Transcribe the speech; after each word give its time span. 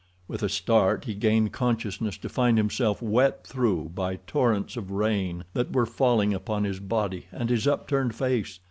With 0.27 0.41
a 0.41 0.49
start 0.49 1.05
he 1.05 1.13
gained 1.13 1.51
consciousness 1.51 2.17
to 2.17 2.27
find 2.27 2.57
himself 2.57 3.03
wet 3.03 3.45
through 3.45 3.91
by 3.93 4.15
torrents 4.25 4.75
of 4.75 4.89
rain 4.89 5.43
that 5.53 5.73
were 5.73 5.85
falling 5.85 6.33
upon 6.33 6.63
his 6.63 6.79
body 6.79 7.27
and 7.31 7.51
his 7.51 7.67
upturned 7.67 8.15
face. 8.15 8.59